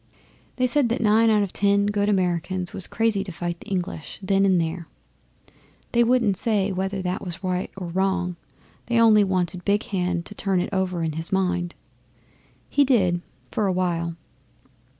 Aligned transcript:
They 0.55 0.65
said 0.65 0.89
that 0.89 0.99
nine 0.99 1.29
out 1.29 1.43
of 1.43 1.53
ten 1.53 1.85
good 1.85 2.09
Americans 2.09 2.73
was 2.73 2.87
crazy 2.87 3.23
to 3.23 3.31
fight 3.31 3.59
the 3.59 3.67
English 3.69 4.17
then 4.23 4.47
and 4.47 4.59
there. 4.59 4.87
They 5.91 6.03
wouldn't 6.03 6.37
say 6.37 6.71
whether 6.71 7.03
that 7.03 7.23
was 7.23 7.43
right 7.43 7.69
or 7.77 7.85
wrong; 7.85 8.35
they 8.87 8.99
only 8.99 9.23
wanted 9.23 9.63
Big 9.63 9.83
Hand 9.83 10.25
to 10.25 10.33
turn 10.33 10.59
it 10.59 10.73
over 10.73 11.03
in 11.03 11.11
his 11.11 11.31
mind. 11.31 11.75
He 12.67 12.83
did 12.83 13.21
for 13.51 13.67
a 13.67 13.71
while. 13.71 14.15